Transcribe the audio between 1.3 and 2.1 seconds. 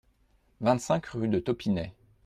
Taupinet